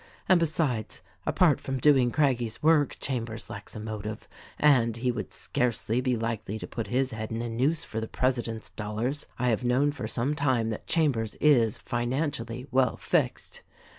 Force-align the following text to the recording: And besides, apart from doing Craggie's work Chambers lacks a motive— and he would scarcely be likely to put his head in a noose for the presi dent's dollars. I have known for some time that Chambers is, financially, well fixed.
And 0.27 0.39
besides, 0.39 1.03
apart 1.27 1.61
from 1.61 1.77
doing 1.77 2.09
Craggie's 2.09 2.63
work 2.63 2.97
Chambers 2.99 3.51
lacks 3.51 3.75
a 3.75 3.79
motive— 3.79 4.27
and 4.59 4.97
he 4.97 5.11
would 5.11 5.31
scarcely 5.31 6.01
be 6.01 6.15
likely 6.17 6.57
to 6.57 6.65
put 6.65 6.87
his 6.87 7.11
head 7.11 7.29
in 7.31 7.39
a 7.43 7.47
noose 7.47 7.83
for 7.83 8.01
the 8.01 8.07
presi 8.07 8.45
dent's 8.45 8.71
dollars. 8.71 9.27
I 9.37 9.49
have 9.49 9.63
known 9.63 9.91
for 9.91 10.07
some 10.07 10.33
time 10.33 10.71
that 10.71 10.87
Chambers 10.87 11.35
is, 11.35 11.77
financially, 11.77 12.65
well 12.71 12.97
fixed. 12.97 13.61